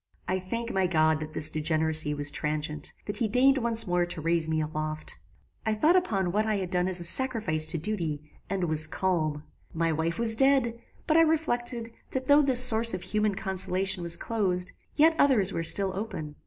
[0.27, 4.19] "I thank my God that this degeneracy was transient, that he deigned once more to
[4.19, 5.19] raise me aloft.
[5.63, 9.43] I thought upon what I had done as a sacrifice to duty, and WAS CALM.
[9.75, 14.17] My wife was dead; but I reflected, that though this source of human consolation was
[14.17, 16.35] closed, yet others were still open.